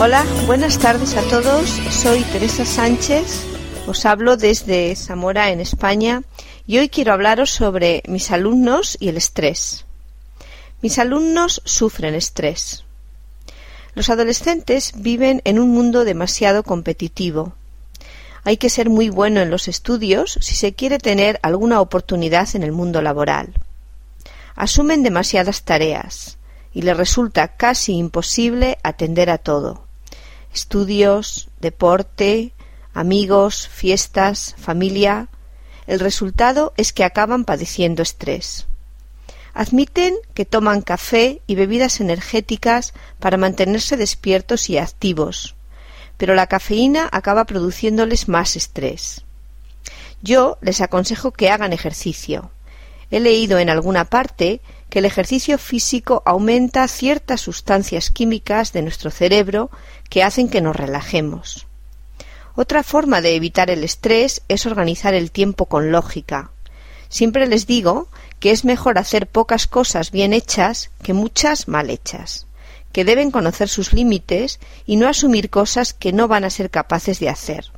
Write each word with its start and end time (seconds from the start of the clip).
Hola, 0.00 0.26
buenas 0.46 0.80
tardes 0.80 1.16
a 1.16 1.22
todos. 1.28 1.70
Soy 1.88 2.22
Teresa 2.24 2.64
Sánchez. 2.64 3.44
Os 3.86 4.04
hablo 4.04 4.36
desde 4.36 4.96
Zamora, 4.96 5.52
en 5.52 5.60
España, 5.60 6.24
y 6.66 6.78
hoy 6.78 6.88
quiero 6.88 7.12
hablaros 7.12 7.50
sobre 7.50 8.02
mis 8.08 8.32
alumnos 8.32 8.96
y 8.98 9.08
el 9.08 9.16
estrés. 9.16 9.86
Mis 10.82 10.98
alumnos 10.98 11.62
sufren 11.64 12.16
estrés. 12.16 12.82
Los 13.94 14.10
adolescentes 14.10 14.94
viven 14.96 15.40
en 15.44 15.60
un 15.60 15.70
mundo 15.70 16.04
demasiado 16.04 16.64
competitivo. 16.64 17.54
Hay 18.42 18.56
que 18.56 18.70
ser 18.70 18.90
muy 18.90 19.10
bueno 19.10 19.42
en 19.42 19.50
los 19.50 19.68
estudios 19.68 20.38
si 20.40 20.56
se 20.56 20.74
quiere 20.74 20.98
tener 20.98 21.38
alguna 21.40 21.80
oportunidad 21.80 22.48
en 22.54 22.64
el 22.64 22.72
mundo 22.72 23.00
laboral. 23.00 23.54
Asumen 24.56 25.04
demasiadas 25.04 25.62
tareas 25.62 26.36
y 26.72 26.82
les 26.82 26.96
resulta 26.96 27.56
casi 27.56 27.96
imposible 27.96 28.78
atender 28.82 29.30
a 29.30 29.38
todo. 29.38 29.83
Estudios, 30.54 31.48
deporte, 31.60 32.52
amigos, 32.92 33.68
fiestas, 33.68 34.54
familia. 34.56 35.26
El 35.88 35.98
resultado 35.98 36.72
es 36.76 36.92
que 36.92 37.02
acaban 37.02 37.44
padeciendo 37.44 38.04
estrés. 38.04 38.68
Admiten 39.52 40.14
que 40.32 40.44
toman 40.44 40.80
café 40.80 41.42
y 41.48 41.56
bebidas 41.56 42.00
energéticas 42.00 42.94
para 43.18 43.36
mantenerse 43.36 43.96
despiertos 43.96 44.70
y 44.70 44.78
activos, 44.78 45.56
pero 46.18 46.36
la 46.36 46.46
cafeína 46.46 47.08
acaba 47.10 47.46
produciéndoles 47.46 48.28
más 48.28 48.54
estrés. 48.54 49.24
Yo 50.22 50.58
les 50.60 50.80
aconsejo 50.80 51.32
que 51.32 51.50
hagan 51.50 51.72
ejercicio. 51.72 52.52
He 53.10 53.18
leído 53.18 53.58
en 53.58 53.70
alguna 53.70 54.04
parte 54.04 54.60
que 54.94 55.00
el 55.00 55.06
ejercicio 55.06 55.58
físico 55.58 56.22
aumenta 56.24 56.86
ciertas 56.86 57.40
sustancias 57.40 58.10
químicas 58.10 58.72
de 58.72 58.80
nuestro 58.80 59.10
cerebro 59.10 59.68
que 60.08 60.22
hacen 60.22 60.48
que 60.48 60.60
nos 60.60 60.76
relajemos. 60.76 61.66
Otra 62.54 62.84
forma 62.84 63.20
de 63.20 63.34
evitar 63.34 63.70
el 63.70 63.82
estrés 63.82 64.42
es 64.46 64.66
organizar 64.66 65.12
el 65.12 65.32
tiempo 65.32 65.66
con 65.66 65.90
lógica. 65.90 66.52
Siempre 67.08 67.48
les 67.48 67.66
digo 67.66 68.06
que 68.38 68.52
es 68.52 68.64
mejor 68.64 68.98
hacer 68.98 69.26
pocas 69.26 69.66
cosas 69.66 70.12
bien 70.12 70.32
hechas 70.32 70.92
que 71.02 71.12
muchas 71.12 71.66
mal 71.66 71.90
hechas, 71.90 72.46
que 72.92 73.04
deben 73.04 73.32
conocer 73.32 73.68
sus 73.68 73.92
límites 73.92 74.60
y 74.86 74.94
no 74.94 75.08
asumir 75.08 75.50
cosas 75.50 75.92
que 75.92 76.12
no 76.12 76.28
van 76.28 76.44
a 76.44 76.50
ser 76.50 76.70
capaces 76.70 77.18
de 77.18 77.30
hacer, 77.30 77.72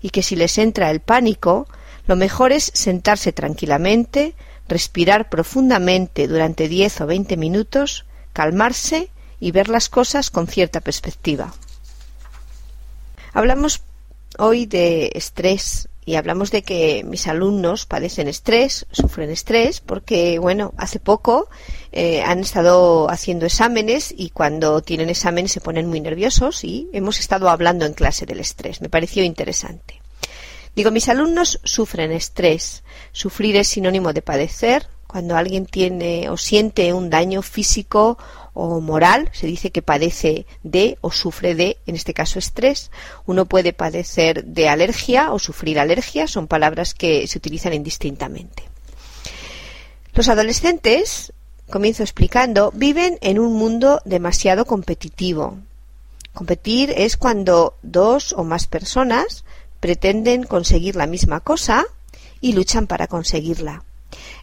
y 0.00 0.08
que 0.08 0.22
si 0.22 0.36
les 0.36 0.56
entra 0.56 0.90
el 0.90 1.00
pánico, 1.00 1.68
lo 2.06 2.16
mejor 2.16 2.52
es 2.52 2.70
sentarse 2.72 3.32
tranquilamente, 3.32 4.34
respirar 4.68 5.28
profundamente 5.28 6.28
durante 6.28 6.68
diez 6.68 7.00
o 7.00 7.06
veinte 7.06 7.36
minutos, 7.36 8.04
calmarse 8.32 9.10
y 9.40 9.50
ver 9.50 9.68
las 9.68 9.88
cosas 9.88 10.30
con 10.30 10.46
cierta 10.46 10.80
perspectiva. 10.80 11.54
Hablamos 13.32 13.82
hoy 14.38 14.66
de 14.66 15.12
estrés 15.14 15.88
y 16.04 16.14
hablamos 16.14 16.52
de 16.52 16.62
que 16.62 17.04
mis 17.04 17.26
alumnos 17.26 17.84
padecen 17.84 18.28
estrés, 18.28 18.86
sufren 18.92 19.28
estrés, 19.28 19.80
porque, 19.80 20.38
bueno, 20.38 20.72
hace 20.76 21.00
poco 21.00 21.48
eh, 21.90 22.22
han 22.22 22.40
estado 22.40 23.10
haciendo 23.10 23.44
exámenes 23.44 24.14
y 24.16 24.30
cuando 24.30 24.82
tienen 24.82 25.10
exámenes 25.10 25.50
se 25.50 25.60
ponen 25.60 25.88
muy 25.88 26.00
nerviosos 26.00 26.62
y 26.62 26.88
hemos 26.92 27.18
estado 27.18 27.50
hablando 27.50 27.86
en 27.86 27.94
clase 27.94 28.24
del 28.24 28.38
estrés. 28.38 28.80
Me 28.80 28.88
pareció 28.88 29.24
interesante. 29.24 30.00
Digo, 30.76 30.90
mis 30.90 31.08
alumnos 31.08 31.58
sufren 31.64 32.12
estrés. 32.12 32.84
Sufrir 33.12 33.56
es 33.56 33.66
sinónimo 33.66 34.12
de 34.12 34.20
padecer. 34.20 34.88
Cuando 35.06 35.34
alguien 35.34 35.64
tiene 35.64 36.28
o 36.28 36.36
siente 36.36 36.92
un 36.92 37.08
daño 37.08 37.40
físico 37.40 38.18
o 38.52 38.80
moral, 38.82 39.30
se 39.32 39.46
dice 39.46 39.70
que 39.70 39.80
padece 39.80 40.44
de 40.62 40.98
o 41.00 41.10
sufre 41.10 41.54
de, 41.54 41.78
en 41.86 41.94
este 41.94 42.12
caso, 42.12 42.38
estrés. 42.38 42.90
Uno 43.24 43.46
puede 43.46 43.72
padecer 43.72 44.44
de 44.44 44.68
alergia 44.68 45.32
o 45.32 45.38
sufrir 45.38 45.80
alergia, 45.80 46.26
son 46.26 46.46
palabras 46.46 46.92
que 46.92 47.26
se 47.26 47.38
utilizan 47.38 47.72
indistintamente. 47.72 48.64
Los 50.12 50.28
adolescentes, 50.28 51.32
comienzo 51.70 52.02
explicando, 52.02 52.70
viven 52.74 53.16
en 53.22 53.38
un 53.38 53.54
mundo 53.54 54.02
demasiado 54.04 54.66
competitivo. 54.66 55.56
Competir 56.34 56.92
es 56.94 57.16
cuando 57.16 57.78
dos 57.82 58.34
o 58.34 58.44
más 58.44 58.66
personas 58.66 59.44
pretenden 59.86 60.42
conseguir 60.42 60.96
la 60.96 61.06
misma 61.06 61.38
cosa 61.38 61.84
y 62.40 62.54
luchan 62.54 62.88
para 62.88 63.06
conseguirla. 63.06 63.84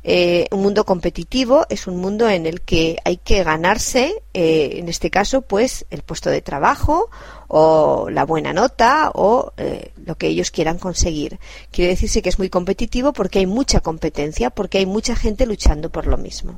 Eh, 0.01 0.47
un 0.51 0.61
mundo 0.61 0.85
competitivo 0.85 1.65
es 1.69 1.85
un 1.85 1.97
mundo 1.97 2.29
en 2.29 2.45
el 2.45 2.61
que 2.61 2.95
hay 3.03 3.17
que 3.17 3.43
ganarse, 3.43 4.23
eh, 4.33 4.75
en 4.77 4.87
este 4.87 5.09
caso, 5.09 5.41
pues 5.41 5.85
el 5.89 6.01
puesto 6.01 6.29
de 6.29 6.41
trabajo 6.41 7.09
o 7.49 8.09
la 8.09 8.23
buena 8.23 8.53
nota 8.53 9.11
o 9.13 9.51
eh, 9.57 9.91
lo 10.05 10.15
que 10.15 10.27
ellos 10.27 10.49
quieran 10.49 10.79
conseguir. 10.79 11.39
Quiere 11.71 11.91
decirse 11.91 12.21
que 12.21 12.29
es 12.29 12.39
muy 12.39 12.49
competitivo 12.49 13.11
porque 13.11 13.39
hay 13.39 13.45
mucha 13.45 13.81
competencia, 13.81 14.49
porque 14.49 14.77
hay 14.77 14.85
mucha 14.85 15.13
gente 15.13 15.45
luchando 15.45 15.89
por 15.89 16.07
lo 16.07 16.15
mismo. 16.15 16.57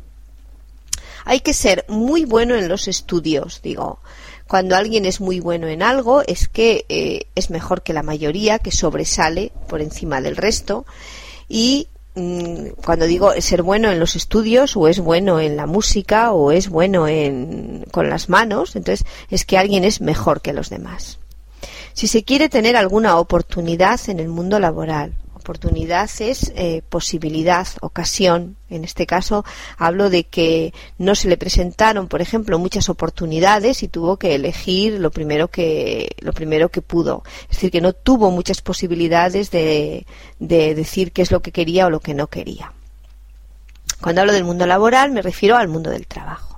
Hay 1.25 1.39
que 1.39 1.55
ser 1.55 1.85
muy 1.89 2.23
bueno 2.25 2.53
en 2.53 2.67
los 2.67 2.87
estudios, 2.87 3.63
digo. 3.63 3.97
Cuando 4.47 4.75
alguien 4.75 5.05
es 5.05 5.21
muy 5.21 5.39
bueno 5.39 5.67
en 5.67 5.81
algo 5.81 6.21
es 6.25 6.47
que 6.47 6.85
eh, 6.87 7.27
es 7.33 7.49
mejor 7.49 7.81
que 7.81 7.93
la 7.93 8.03
mayoría, 8.03 8.59
que 8.59 8.71
sobresale 8.71 9.51
por 9.67 9.81
encima 9.81 10.21
del 10.21 10.37
resto. 10.37 10.85
Y 11.47 11.87
mm, 12.13 12.67
cuando 12.83 13.05
digo 13.05 13.33
ser 13.39 13.63
bueno 13.63 13.91
en 13.91 13.99
los 13.99 14.15
estudios 14.15 14.77
o 14.77 14.87
es 14.87 14.99
bueno 14.99 15.39
en 15.39 15.57
la 15.57 15.65
música 15.65 16.31
o 16.31 16.51
es 16.51 16.69
bueno 16.69 17.07
en, 17.07 17.85
con 17.91 18.09
las 18.09 18.29
manos, 18.29 18.75
entonces 18.75 19.05
es 19.31 19.45
que 19.45 19.57
alguien 19.57 19.83
es 19.83 19.99
mejor 19.99 20.41
que 20.41 20.53
los 20.53 20.69
demás. 20.69 21.17
Si 21.93 22.07
se 22.07 22.23
quiere 22.23 22.47
tener 22.47 22.75
alguna 22.75 23.17
oportunidad 23.17 23.99
en 24.09 24.19
el 24.19 24.27
mundo 24.27 24.59
laboral 24.59 25.13
oportunidad 25.45 26.09
es 26.19 26.51
eh, 26.55 26.81
posibilidad, 26.89 27.67
ocasión. 27.81 28.57
En 28.67 28.83
este 28.83 29.05
caso 29.05 29.45
hablo 29.77 30.09
de 30.09 30.23
que 30.23 30.73
no 30.97 31.13
se 31.13 31.29
le 31.29 31.37
presentaron, 31.37 32.07
por 32.07 32.21
ejemplo, 32.21 32.57
muchas 32.57 32.89
oportunidades 32.89 33.83
y 33.83 33.87
tuvo 33.87 34.17
que 34.17 34.33
elegir 34.33 34.99
lo 34.99 35.11
primero 35.11 35.47
que 35.47 36.15
lo 36.19 36.33
primero 36.33 36.69
que 36.69 36.81
pudo. 36.81 37.23
Es 37.43 37.57
decir, 37.57 37.69
que 37.69 37.81
no 37.81 37.93
tuvo 37.93 38.31
muchas 38.31 38.61
posibilidades 38.61 39.51
de, 39.51 40.07
de 40.39 40.73
decir 40.73 41.11
qué 41.11 41.21
es 41.21 41.31
lo 41.31 41.41
que 41.41 41.51
quería 41.51 41.85
o 41.85 41.91
lo 41.91 41.99
que 41.99 42.15
no 42.15 42.27
quería. 42.27 42.73
Cuando 44.01 44.21
hablo 44.21 44.33
del 44.33 44.43
mundo 44.43 44.65
laboral 44.65 45.11
me 45.11 45.21
refiero 45.21 45.57
al 45.57 45.67
mundo 45.67 45.91
del 45.91 46.07
trabajo 46.07 46.54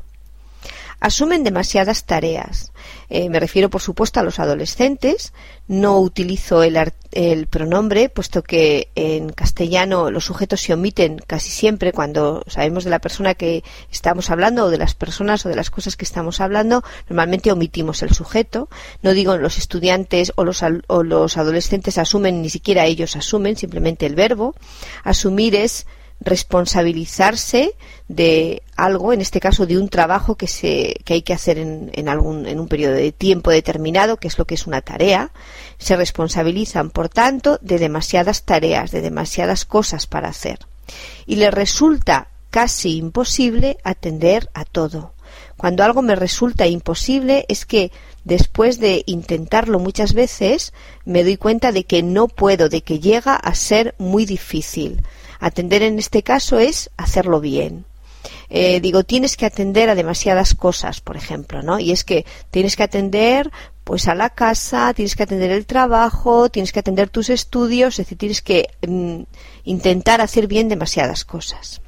asumen 0.99 1.43
demasiadas 1.43 2.05
tareas. 2.05 2.71
Eh, 3.09 3.29
me 3.29 3.39
refiero, 3.39 3.69
por 3.69 3.81
supuesto, 3.81 4.19
a 4.19 4.23
los 4.23 4.39
adolescentes. 4.39 5.33
No 5.67 5.99
utilizo 5.99 6.63
el, 6.63 6.77
el, 7.11 7.47
pronombre, 7.47 8.09
puesto 8.09 8.43
que 8.43 8.89
en 8.95 9.29
castellano 9.29 10.11
los 10.11 10.25
sujetos 10.25 10.61
se 10.61 10.73
omiten 10.73 11.19
casi 11.25 11.49
siempre 11.49 11.93
cuando 11.93 12.43
sabemos 12.47 12.83
de 12.83 12.89
la 12.89 12.99
persona 12.99 13.35
que 13.35 13.63
estamos 13.91 14.29
hablando 14.29 14.65
o 14.65 14.69
de 14.69 14.77
las 14.77 14.95
personas 14.95 15.45
o 15.45 15.49
de 15.49 15.55
las 15.55 15.69
cosas 15.69 15.95
que 15.95 16.05
estamos 16.05 16.41
hablando. 16.41 16.83
Normalmente 17.09 17.51
omitimos 17.51 18.01
el 18.01 18.13
sujeto. 18.13 18.69
No 19.01 19.13
digo 19.13 19.37
los 19.37 19.57
estudiantes 19.57 20.33
o 20.35 20.43
los, 20.43 20.63
o 20.87 21.03
los 21.03 21.37
adolescentes 21.37 21.97
asumen, 21.97 22.41
ni 22.41 22.49
siquiera 22.49 22.85
ellos 22.85 23.15
asumen, 23.15 23.55
simplemente 23.55 24.05
el 24.05 24.15
verbo. 24.15 24.55
Asumir 25.03 25.55
es 25.55 25.85
responsabilizarse 26.19 27.75
de 28.07 28.63
algo, 28.75 29.13
en 29.13 29.21
este 29.21 29.39
caso 29.39 29.65
de 29.65 29.77
un 29.77 29.89
trabajo 29.89 30.35
que, 30.35 30.47
se, 30.47 30.95
que 31.05 31.15
hay 31.15 31.21
que 31.21 31.33
hacer 31.33 31.57
en, 31.57 31.91
en, 31.93 32.09
algún, 32.09 32.47
en 32.47 32.59
un 32.59 32.67
periodo 32.67 32.93
de 32.93 33.11
tiempo 33.11 33.51
determinado, 33.51 34.17
que 34.17 34.27
es 34.27 34.37
lo 34.37 34.45
que 34.45 34.55
es 34.55 34.67
una 34.67 34.81
tarea, 34.81 35.31
se 35.77 35.95
responsabilizan, 35.95 36.89
por 36.89 37.09
tanto, 37.09 37.59
de 37.61 37.77
demasiadas 37.79 38.43
tareas, 38.43 38.91
de 38.91 39.01
demasiadas 39.01 39.65
cosas 39.65 40.07
para 40.07 40.29
hacer. 40.29 40.59
Y 41.25 41.35
les 41.35 41.53
resulta 41.53 42.29
casi 42.49 42.97
imposible 42.97 43.77
atender 43.83 44.49
a 44.53 44.65
todo. 44.65 45.13
Cuando 45.57 45.83
algo 45.83 46.01
me 46.01 46.15
resulta 46.15 46.67
imposible 46.67 47.45
es 47.49 47.65
que 47.65 47.91
después 48.23 48.79
de 48.79 49.03
intentarlo 49.07 49.79
muchas 49.79 50.13
veces 50.13 50.73
me 51.03 51.23
doy 51.23 51.37
cuenta 51.37 51.71
de 51.71 51.83
que 51.83 52.03
no 52.03 52.27
puedo, 52.27 52.69
de 52.69 52.81
que 52.81 52.99
llega 52.99 53.35
a 53.35 53.55
ser 53.55 53.95
muy 53.97 54.25
difícil. 54.25 55.01
Atender 55.39 55.83
en 55.83 55.99
este 55.99 56.23
caso 56.23 56.59
es 56.59 56.89
hacerlo 56.97 57.39
bien. 57.39 57.85
Eh, 58.49 58.79
digo, 58.79 59.03
tienes 59.03 59.35
que 59.35 59.45
atender 59.45 59.89
a 59.89 59.95
demasiadas 59.95 60.53
cosas, 60.53 61.01
por 61.01 61.17
ejemplo, 61.17 61.61
¿no? 61.61 61.79
Y 61.79 61.91
es 61.91 62.03
que 62.03 62.25
tienes 62.51 62.75
que 62.75 62.83
atender 62.83 63.51
pues 63.83 64.07
a 64.09 64.15
la 64.15 64.29
casa, 64.29 64.93
tienes 64.93 65.15
que 65.15 65.23
atender 65.23 65.49
el 65.49 65.65
trabajo, 65.65 66.49
tienes 66.49 66.73
que 66.73 66.79
atender 66.79 67.09
tus 67.09 67.29
estudios, 67.29 67.93
es 67.93 68.05
decir, 68.05 68.17
tienes 68.17 68.41
que 68.41 68.69
mm, 68.85 69.21
intentar 69.63 70.19
hacer 70.19 70.47
bien 70.47 70.67
demasiadas 70.67 71.23
cosas. 71.23 71.81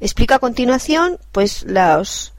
Explico 0.00 0.34
a 0.34 0.38
continuación, 0.38 1.18
pues, 1.32 1.64
las 1.64 2.32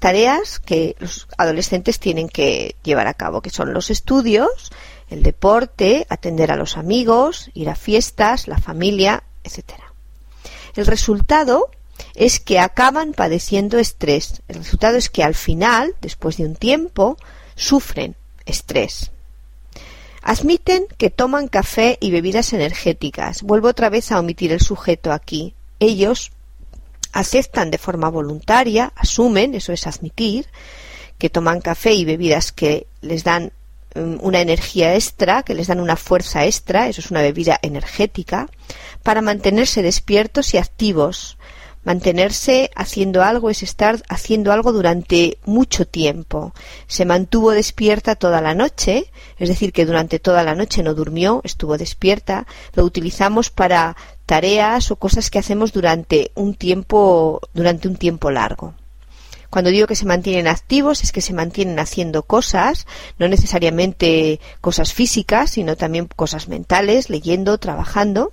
tareas 0.00 0.58
que 0.58 0.96
los 0.98 1.28
adolescentes 1.36 2.00
tienen 2.00 2.28
que 2.28 2.74
llevar 2.82 3.06
a 3.06 3.14
cabo, 3.14 3.42
que 3.42 3.50
son 3.50 3.72
los 3.72 3.90
estudios, 3.90 4.72
el 5.10 5.22
deporte, 5.22 6.06
atender 6.08 6.50
a 6.50 6.56
los 6.56 6.76
amigos, 6.76 7.50
ir 7.54 7.68
a 7.70 7.74
fiestas, 7.74 8.48
la 8.48 8.58
familia, 8.58 9.24
etc. 9.44 9.64
El 10.76 10.86
resultado 10.86 11.70
es 12.14 12.40
que 12.40 12.58
acaban 12.58 13.12
padeciendo 13.12 13.78
estrés. 13.78 14.42
El 14.48 14.56
resultado 14.56 14.96
es 14.96 15.08
que 15.08 15.22
al 15.22 15.34
final, 15.34 15.94
después 16.00 16.36
de 16.36 16.44
un 16.44 16.56
tiempo, 16.56 17.16
sufren 17.54 18.16
estrés. 18.46 19.10
Admiten 20.22 20.86
que 20.98 21.10
toman 21.10 21.48
café 21.48 21.96
y 22.00 22.10
bebidas 22.10 22.52
energéticas. 22.52 23.42
Vuelvo 23.42 23.68
otra 23.68 23.88
vez 23.88 24.12
a 24.12 24.18
omitir 24.18 24.52
el 24.52 24.60
sujeto 24.60 25.12
aquí. 25.12 25.54
Ellos 25.80 26.32
aceptan 27.12 27.70
de 27.70 27.78
forma 27.78 28.10
voluntaria, 28.10 28.92
asumen, 28.94 29.54
eso 29.54 29.72
es 29.72 29.86
admitir, 29.86 30.46
que 31.18 31.30
toman 31.30 31.60
café 31.60 31.94
y 31.94 32.04
bebidas 32.04 32.52
que 32.52 32.86
les 33.00 33.24
dan 33.24 33.52
una 33.94 34.40
energía 34.40 34.94
extra, 34.94 35.42
que 35.42 35.54
les 35.54 35.66
dan 35.66 35.80
una 35.80 35.96
fuerza 35.96 36.44
extra, 36.46 36.88
eso 36.88 37.00
es 37.00 37.10
una 37.10 37.22
bebida 37.22 37.58
energética, 37.62 38.48
para 39.02 39.22
mantenerse 39.22 39.82
despiertos 39.82 40.54
y 40.54 40.58
activos. 40.58 41.38
Mantenerse 41.84 42.70
haciendo 42.74 43.22
algo 43.22 43.48
es 43.48 43.62
estar 43.62 44.02
haciendo 44.08 44.52
algo 44.52 44.72
durante 44.72 45.38
mucho 45.46 45.86
tiempo. 45.86 46.52
Se 46.86 47.06
mantuvo 47.06 47.52
despierta 47.52 48.16
toda 48.16 48.42
la 48.42 48.54
noche, 48.54 49.10
es 49.38 49.48
decir, 49.48 49.72
que 49.72 49.86
durante 49.86 50.18
toda 50.18 50.42
la 50.42 50.54
noche 50.54 50.82
no 50.82 50.92
durmió, 50.92 51.40
estuvo 51.44 51.78
despierta. 51.78 52.46
Lo 52.74 52.84
utilizamos 52.84 53.48
para 53.50 53.96
tareas 54.26 54.90
o 54.90 54.96
cosas 54.96 55.30
que 55.30 55.38
hacemos 55.38 55.72
durante 55.72 56.30
un 56.34 56.54
tiempo, 56.54 57.40
durante 57.54 57.88
un 57.88 57.96
tiempo 57.96 58.30
largo. 58.30 58.74
Cuando 59.50 59.70
digo 59.70 59.86
que 59.86 59.96
se 59.96 60.04
mantienen 60.04 60.46
activos 60.46 61.02
es 61.02 61.12
que 61.12 61.20
se 61.20 61.32
mantienen 61.32 61.78
haciendo 61.78 62.22
cosas, 62.22 62.86
no 63.18 63.28
necesariamente 63.28 64.40
cosas 64.60 64.92
físicas, 64.92 65.50
sino 65.50 65.76
también 65.76 66.06
cosas 66.06 66.48
mentales, 66.48 67.08
leyendo, 67.08 67.58
trabajando. 67.58 68.32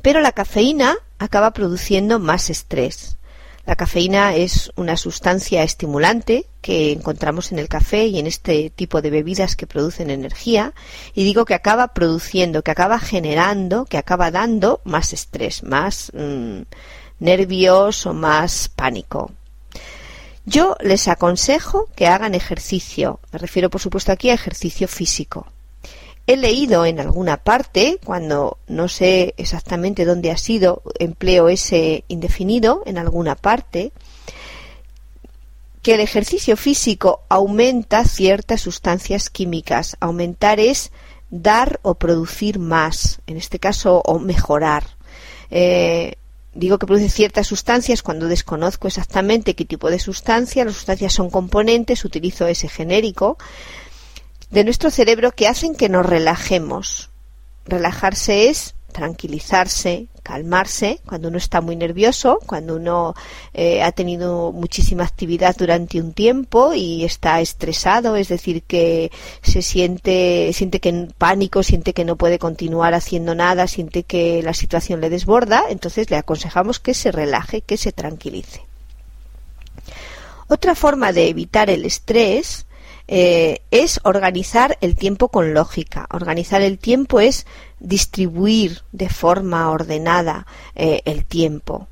Pero 0.00 0.20
la 0.20 0.32
cafeína 0.32 0.96
acaba 1.18 1.52
produciendo 1.52 2.18
más 2.18 2.48
estrés. 2.48 3.18
La 3.66 3.76
cafeína 3.76 4.34
es 4.34 4.72
una 4.76 4.96
sustancia 4.96 5.62
estimulante 5.62 6.46
que 6.62 6.90
encontramos 6.92 7.52
en 7.52 7.58
el 7.58 7.68
café 7.68 8.06
y 8.06 8.18
en 8.18 8.26
este 8.26 8.70
tipo 8.70 9.02
de 9.02 9.10
bebidas 9.10 9.56
que 9.56 9.66
producen 9.66 10.08
energía 10.08 10.72
y 11.12 11.24
digo 11.24 11.44
que 11.44 11.52
acaba 11.52 11.88
produciendo, 11.88 12.62
que 12.62 12.70
acaba 12.70 12.98
generando, 12.98 13.84
que 13.84 13.98
acaba 13.98 14.30
dando 14.30 14.80
más 14.84 15.12
estrés, 15.12 15.64
más 15.64 16.10
mm, 16.14 16.62
nervios 17.20 18.06
o 18.06 18.14
más 18.14 18.70
pánico. 18.74 19.32
Yo 20.48 20.76
les 20.80 21.08
aconsejo 21.08 21.90
que 21.94 22.06
hagan 22.06 22.34
ejercicio. 22.34 23.20
Me 23.32 23.38
refiero, 23.38 23.68
por 23.68 23.82
supuesto, 23.82 24.12
aquí 24.12 24.30
a 24.30 24.34
ejercicio 24.34 24.88
físico. 24.88 25.46
He 26.26 26.38
leído 26.38 26.86
en 26.86 27.00
alguna 27.00 27.36
parte, 27.36 27.98
cuando 28.02 28.56
no 28.66 28.88
sé 28.88 29.34
exactamente 29.36 30.06
dónde 30.06 30.30
ha 30.30 30.38
sido, 30.38 30.80
empleo 30.98 31.50
ese 31.50 32.04
indefinido 32.08 32.82
en 32.86 32.96
alguna 32.96 33.34
parte, 33.34 33.92
que 35.82 35.94
el 35.94 36.00
ejercicio 36.00 36.56
físico 36.56 37.20
aumenta 37.28 38.06
ciertas 38.06 38.62
sustancias 38.62 39.28
químicas. 39.28 39.98
Aumentar 40.00 40.60
es 40.60 40.92
dar 41.28 41.78
o 41.82 41.96
producir 41.96 42.58
más, 42.58 43.20
en 43.26 43.36
este 43.36 43.58
caso, 43.58 44.00
o 44.02 44.18
mejorar. 44.18 44.84
Eh, 45.50 46.14
digo 46.58 46.78
que 46.78 46.86
produce 46.86 47.08
ciertas 47.08 47.46
sustancias 47.46 48.02
cuando 48.02 48.26
desconozco 48.26 48.88
exactamente 48.88 49.54
qué 49.54 49.64
tipo 49.64 49.90
de 49.90 50.00
sustancia. 50.00 50.64
Las 50.64 50.74
sustancias 50.74 51.12
son 51.12 51.30
componentes, 51.30 52.04
utilizo 52.04 52.48
ese 52.48 52.68
genérico 52.68 53.38
de 54.50 54.64
nuestro 54.64 54.90
cerebro 54.90 55.30
que 55.30 55.46
hacen 55.46 55.76
que 55.76 55.88
nos 55.88 56.04
relajemos. 56.04 57.10
Relajarse 57.64 58.48
es 58.48 58.74
tranquilizarse, 58.98 60.08
calmarse, 60.24 60.98
cuando 61.06 61.28
uno 61.28 61.38
está 61.38 61.60
muy 61.60 61.76
nervioso, 61.76 62.40
cuando 62.44 62.74
uno 62.74 63.14
eh, 63.54 63.80
ha 63.80 63.92
tenido 63.92 64.50
muchísima 64.50 65.04
actividad 65.04 65.54
durante 65.56 66.00
un 66.00 66.12
tiempo 66.12 66.74
y 66.74 67.04
está 67.04 67.40
estresado, 67.40 68.16
es 68.16 68.26
decir, 68.26 68.64
que 68.64 69.12
se 69.40 69.62
siente, 69.62 70.50
siente 70.52 70.80
que 70.80 70.88
en 70.88 71.14
pánico, 71.16 71.62
siente 71.62 71.92
que 71.92 72.04
no 72.04 72.16
puede 72.16 72.40
continuar 72.40 72.92
haciendo 72.94 73.36
nada, 73.36 73.68
siente 73.68 74.02
que 74.02 74.42
la 74.42 74.52
situación 74.52 75.00
le 75.00 75.10
desborda, 75.10 75.62
entonces 75.68 76.10
le 76.10 76.16
aconsejamos 76.16 76.80
que 76.80 76.92
se 76.92 77.12
relaje, 77.12 77.60
que 77.60 77.76
se 77.76 77.92
tranquilice. 77.92 78.66
Otra 80.48 80.74
forma 80.74 81.12
de 81.12 81.28
evitar 81.28 81.70
el 81.70 81.84
estrés 81.84 82.66
eh, 83.08 83.62
es 83.70 84.00
organizar 84.04 84.76
el 84.82 84.94
tiempo 84.94 85.28
con 85.28 85.54
lógica. 85.54 86.06
Organizar 86.10 86.60
el 86.60 86.78
tiempo 86.78 87.20
es 87.20 87.46
distribuir 87.80 88.82
de 88.92 89.08
forma 89.08 89.70
ordenada 89.70 90.46
eh, 90.74 91.00
el 91.06 91.24
tiempo. 91.24 91.88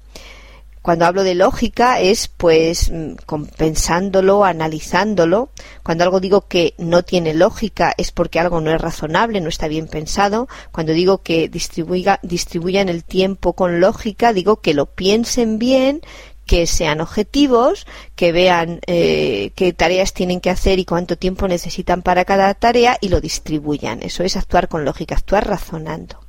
Cuando 0.87 1.05
hablo 1.05 1.25
de 1.25 1.35
lógica 1.35 1.99
es 1.99 2.29
pues 2.29 2.93
mm, 2.93 3.47
pensándolo, 3.57 4.45
analizándolo. 4.45 5.49
Cuando 5.83 6.05
algo 6.05 6.21
digo 6.21 6.43
que 6.43 6.75
no 6.79 7.03
tiene 7.03 7.35
lógica 7.35 7.93
es 7.97 8.13
porque 8.13 8.39
algo 8.39 8.61
no 8.61 8.71
es 8.71 8.81
razonable, 8.81 9.41
no 9.41 9.49
está 9.49 9.67
bien 9.67 9.89
pensado. 9.89 10.49
Cuando 10.71 10.93
digo 10.93 11.23
que 11.23 11.49
distribuyan 11.49 12.89
el 12.89 13.03
tiempo 13.03 13.55
con 13.55 13.81
lógica, 13.81 14.33
digo 14.33 14.61
que 14.61 14.75
lo 14.75 14.87
piensen 14.87 15.59
bien, 15.59 16.03
que 16.47 16.67
sean 16.67 17.01
objetivos, 17.01 17.87
que 18.15 18.33
vean 18.33 18.81
eh, 18.87 19.51
qué 19.57 19.73
tareas 19.73 20.13
tienen 20.13 20.41
que 20.41 20.51
hacer 20.51 20.79
y 20.79 20.85
cuánto 20.85 21.19
tiempo 21.19 21.49
necesitan 21.49 22.03
para 22.03 22.25
cada 22.25 22.55
tarea 22.55 22.97
y 23.01 23.09
lo 23.09 23.21
distribuyan. 23.21 24.03
Eso 24.03 24.23
es 24.23 24.37
actuar 24.37 24.69
con 24.69 24.85
lógica, 24.85 25.17
actuar 25.17 25.47
razonando. 25.47 26.21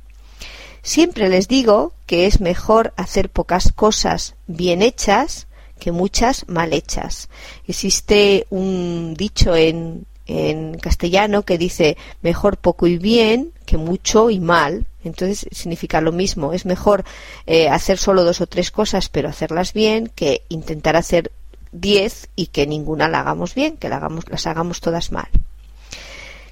Siempre 0.82 1.28
les 1.28 1.48
digo 1.48 1.92
que 2.06 2.26
es 2.26 2.40
mejor 2.40 2.92
hacer 2.96 3.30
pocas 3.30 3.72
cosas 3.72 4.34
bien 4.46 4.82
hechas 4.82 5.46
que 5.78 5.92
muchas 5.92 6.48
mal 6.48 6.72
hechas. 6.72 7.28
Existe 7.66 8.46
un 8.50 9.14
dicho 9.14 9.54
en, 9.54 10.06
en 10.26 10.76
castellano 10.78 11.42
que 11.42 11.58
dice 11.58 11.96
mejor 12.20 12.56
poco 12.56 12.88
y 12.88 12.98
bien 12.98 13.52
que 13.64 13.76
mucho 13.76 14.30
y 14.30 14.40
mal. 14.40 14.87
Entonces 15.04 15.46
significa 15.52 16.00
lo 16.00 16.12
mismo. 16.12 16.52
Es 16.52 16.66
mejor 16.66 17.04
eh, 17.46 17.68
hacer 17.68 17.98
solo 17.98 18.24
dos 18.24 18.40
o 18.40 18.46
tres 18.46 18.70
cosas, 18.70 19.08
pero 19.08 19.28
hacerlas 19.28 19.72
bien, 19.72 20.10
que 20.14 20.42
intentar 20.48 20.96
hacer 20.96 21.30
diez 21.72 22.28
y 22.34 22.46
que 22.46 22.66
ninguna 22.66 23.08
la 23.08 23.20
hagamos 23.20 23.54
bien, 23.54 23.76
que 23.76 23.88
las 23.88 24.46
hagamos 24.46 24.80
todas 24.80 25.12
mal. 25.12 25.28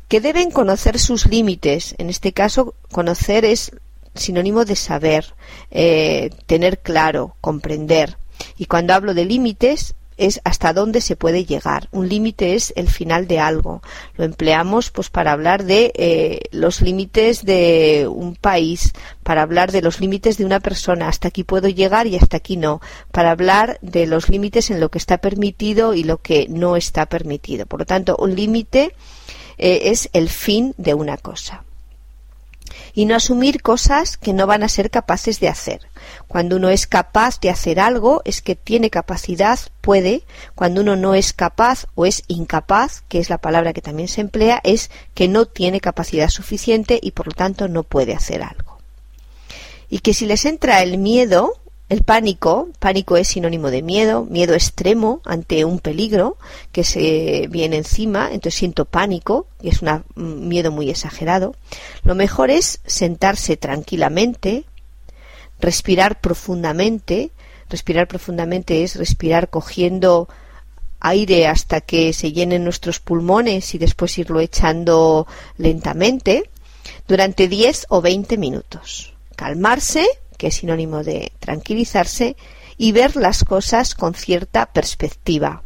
Que 0.09 0.21
deben 0.21 0.51
conocer 0.51 0.99
sus 0.99 1.27
límites. 1.27 1.95
En 1.99 2.09
este 2.11 2.33
caso, 2.33 2.75
conocer 2.93 3.45
es 3.45 3.73
sinónimo 4.15 4.65
de 4.65 4.77
saber, 4.77 5.35
eh, 5.71 6.31
tener 6.47 6.79
claro, 6.79 7.35
comprender. 7.41 8.17
Y 8.57 8.67
cuando 8.67 8.95
hablo 8.95 9.15
de 9.15 9.25
límites, 9.25 9.96
es 10.17 10.41
hasta 10.45 10.73
dónde 10.73 11.01
se 11.01 11.17
puede 11.17 11.45
llegar. 11.45 11.89
Un 11.93 12.09
límite 12.09 12.55
es 12.55 12.73
el 12.77 12.89
final 12.89 13.27
de 13.27 13.39
algo. 13.39 13.83
Lo 14.17 14.25
empleamos 14.25 14.91
pues 14.91 15.11
para 15.11 15.33
hablar 15.33 15.65
de 15.65 15.93
eh, 15.95 16.41
los 16.53 16.81
límites 16.81 17.45
de 17.45 18.09
un 18.11 18.37
país, 18.37 18.93
para 19.23 19.43
hablar 19.43 19.73
de 19.73 19.83
los 19.83 20.01
límites 20.01 20.39
de 20.39 20.45
una 20.45 20.61
persona. 20.61 21.09
Hasta 21.09 21.29
aquí 21.29 21.45
puedo 21.45 21.69
llegar 21.69 22.07
y 22.07 22.17
hasta 22.17 22.39
aquí 22.39 22.57
no. 22.57 22.81
Para 23.13 23.31
hablar 23.31 23.79
de 23.83 24.07
los 24.07 24.29
límites 24.29 24.71
en 24.71 24.81
lo 24.81 24.91
que 24.91 24.99
está 24.99 25.19
permitido 25.19 25.95
y 25.95 26.05
lo 26.05 26.19
que 26.19 26.47
no 26.49 26.77
está 26.77 27.07
permitido. 27.07 27.67
Por 27.67 27.81
lo 27.81 27.87
tanto, 27.87 28.17
un 28.19 28.35
límite 28.35 28.95
eh, 29.59 29.83
es 29.85 30.09
el 30.13 30.29
fin 30.29 30.75
de 30.79 30.95
una 30.95 31.17
cosa 31.17 31.66
y 32.97 33.05
no 33.05 33.15
asumir 33.15 33.61
cosas 33.61 34.17
que 34.17 34.33
no 34.33 34.47
van 34.47 34.63
a 34.63 34.71
ser 34.71 34.91
capaces 34.91 35.39
de 35.39 35.49
hacer. 35.49 35.83
Cuando 36.29 36.57
uno 36.57 36.71
es 36.71 36.87
capaz 36.87 37.39
de 37.41 37.51
hacer 37.51 37.79
algo 37.79 38.23
es 38.25 38.41
que 38.41 38.57
tiene 38.57 38.89
capacidad, 38.89 39.61
puede. 39.83 40.23
Cuando 40.55 40.81
uno 40.81 40.97
no 40.97 41.15
es 41.15 41.35
capaz 41.35 41.89
o 41.95 42.07
es 42.07 42.25
incapaz, 42.27 43.03
que 43.07 43.19
es 43.19 43.29
la 43.29 43.37
palabra 43.37 43.75
que 43.75 43.83
también 43.83 44.09
se 44.09 44.23
emplea, 44.23 44.63
es 44.65 44.91
que 45.13 45.29
no 45.29 45.45
tiene 45.45 45.83
capacidad 45.83 46.31
suficiente 46.31 46.99
y 47.03 47.11
por 47.11 47.27
lo 47.27 47.33
tanto 47.35 47.69
no 47.69 47.83
puede 47.83 48.15
hacer 48.15 48.43
algo. 48.43 48.79
Y 49.91 49.99
que 49.99 50.15
si 50.15 50.25
les 50.25 50.47
entra 50.47 50.83
el 50.83 50.97
miedo, 50.97 51.53
el 51.89 52.03
pánico, 52.03 52.69
pánico 52.81 53.17
es 53.17 53.29
sinónimo 53.29 53.71
de 53.71 53.83
miedo, 53.83 54.25
miedo 54.25 54.55
extremo 54.55 55.21
ante 55.25 55.65
un 55.65 55.79
peligro 55.79 56.37
que 56.73 56.83
se 56.83 57.47
viene 57.49 57.77
encima, 57.77 58.27
entonces 58.27 58.55
siento 58.55 58.87
pánico 58.87 59.47
y 59.63 59.69
es 59.69 59.83
un 59.83 60.49
miedo 60.49 60.73
muy 60.73 60.91
exagerado. 60.91 61.55
Lo 62.03 62.17
mejor 62.17 62.51
es 62.51 62.81
sentarse 62.87 63.57
tranquilamente, 63.57 64.65
respirar 65.61 66.21
profundamente. 66.21 67.31
Respirar 67.69 68.07
profundamente 68.07 68.85
es 68.85 68.95
respirar 68.97 69.51
cogiendo 69.51 70.29
aire 71.01 71.47
hasta 71.47 71.81
que 71.81 72.13
se 72.13 72.33
llenen 72.33 72.65
nuestros 72.65 73.01
pulmones 73.01 73.75
y 73.75 73.79
después 73.79 74.17
irlo 74.19 74.41
echando 74.41 75.27
lentamente 75.57 76.51
durante 77.09 77.49
10 77.49 77.87
o 77.91 78.01
20 78.01 78.39
minutos. 78.39 79.15
Calmarse 79.35 80.07
que 80.37 80.49
es 80.49 80.57
sinónimo 80.57 81.03
de 81.03 81.33
tranquilizarse, 81.39 82.37
y 82.79 82.93
ver 82.93 83.17
las 83.17 83.45
cosas 83.45 83.95
con 83.95 84.15
cierta 84.15 84.67
perspectiva. 84.67 85.63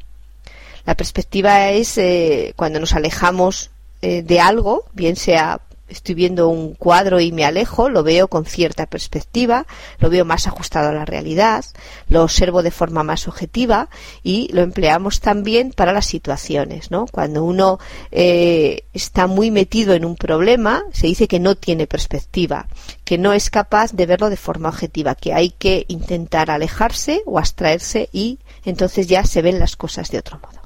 La 0.86 0.96
perspectiva 0.96 1.70
es 1.70 1.98
eh, 1.98 2.54
cuando 2.56 2.80
nos 2.80 2.94
alejamos 2.94 3.70
eh, 4.02 4.22
de 4.22 4.40
algo, 4.40 4.84
bien 4.92 5.16
sea 5.16 5.60
estoy 5.90 6.14
viendo 6.14 6.48
un 6.48 6.74
cuadro 6.74 7.20
y 7.20 7.32
me 7.32 7.44
alejo, 7.44 7.88
lo 7.88 8.02
veo 8.02 8.28
con 8.28 8.46
cierta 8.46 8.86
perspectiva, 8.86 9.66
lo 9.98 10.08
veo 10.08 10.24
más 10.24 10.46
ajustado 10.46 10.88
a 10.88 10.92
la 10.92 11.04
realidad, 11.04 11.64
lo 12.08 12.22
observo 12.22 12.62
de 12.62 12.70
forma 12.70 13.02
más 13.02 13.28
objetiva 13.28 13.88
y 14.22 14.48
lo 14.52 14.62
empleamos 14.62 15.20
también 15.20 15.72
para 15.72 15.92
las 15.92 16.06
situaciones, 16.06 16.90
¿no? 16.90 17.06
Cuando 17.06 17.44
uno 17.44 17.78
eh, 18.10 18.84
está 18.92 19.26
muy 19.26 19.50
metido 19.50 19.94
en 19.94 20.04
un 20.04 20.16
problema, 20.16 20.84
se 20.92 21.06
dice 21.06 21.28
que 21.28 21.40
no 21.40 21.56
tiene 21.56 21.86
perspectiva, 21.86 22.68
que 23.04 23.18
no 23.18 23.32
es 23.32 23.50
capaz 23.50 23.92
de 23.92 24.06
verlo 24.06 24.30
de 24.30 24.36
forma 24.36 24.68
objetiva, 24.68 25.14
que 25.14 25.34
hay 25.34 25.50
que 25.50 25.84
intentar 25.88 26.50
alejarse 26.50 27.22
o 27.26 27.38
abstraerse 27.38 28.08
y 28.12 28.38
entonces 28.64 29.06
ya 29.06 29.24
se 29.24 29.42
ven 29.42 29.58
las 29.58 29.76
cosas 29.76 30.10
de 30.10 30.18
otro 30.18 30.38
modo. 30.38 30.60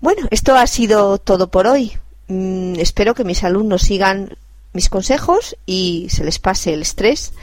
Bueno, 0.00 0.26
esto 0.30 0.56
ha 0.56 0.66
sido 0.66 1.18
todo 1.18 1.50
por 1.50 1.66
hoy. 1.68 1.92
Mm, 2.32 2.80
espero 2.80 3.14
que 3.14 3.24
mis 3.24 3.44
alumnos 3.44 3.82
sigan 3.82 4.36
mis 4.72 4.88
consejos 4.88 5.54
y 5.66 6.06
se 6.08 6.24
les 6.24 6.38
pase 6.38 6.72
el 6.72 6.80
estrés 6.80 7.34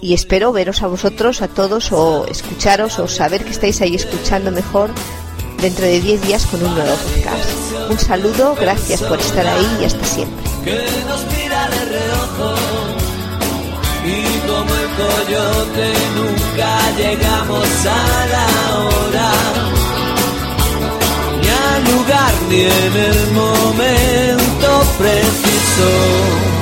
y 0.00 0.14
espero 0.14 0.52
veros 0.52 0.82
a 0.82 0.86
vosotros, 0.86 1.42
a 1.42 1.48
todos 1.48 1.92
o 1.92 2.26
escucharos 2.26 2.98
o 2.98 3.08
saber 3.08 3.44
que 3.44 3.50
estáis 3.50 3.82
ahí 3.82 3.94
escuchando 3.94 4.50
mejor 4.50 4.90
dentro 5.60 5.84
de 5.84 6.00
10 6.00 6.22
días 6.22 6.46
con 6.46 6.64
un 6.64 6.74
nuevo 6.74 6.94
podcast. 6.94 7.90
Un 7.90 7.98
saludo, 7.98 8.56
gracias 8.58 9.02
por 9.02 9.20
estar 9.20 9.46
ahí 9.46 9.78
y 9.82 9.84
hasta 9.84 10.04
siempre. 10.06 10.50
y 14.06 14.38
como 14.48 14.74
el 14.74 14.88
nunca 16.16 16.96
llegamos 16.96 17.86
a 17.86 18.26
la 18.26 18.57
lugar 21.92 22.32
ni 22.48 22.60
en 22.62 22.96
el 22.96 23.30
momento 23.32 24.68
preciso. 24.98 26.57